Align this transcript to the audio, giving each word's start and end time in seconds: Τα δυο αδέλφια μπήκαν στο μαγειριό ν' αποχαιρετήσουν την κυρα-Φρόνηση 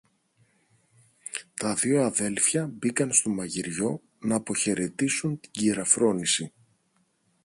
Τα 1.53 1.73
δυο 1.75 2.03
αδέλφια 2.03 2.67
μπήκαν 2.67 3.11
στο 3.13 3.29
μαγειριό 3.29 4.01
ν' 4.25 4.31
αποχαιρετήσουν 4.31 5.39
την 5.39 5.51
κυρα-Φρόνηση 5.51 6.53